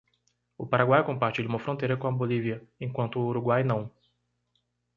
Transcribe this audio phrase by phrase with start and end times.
[0.57, 3.91] O Paraguai compartilha uma fronteira com a Bolívia?, enquanto o Uruguai não.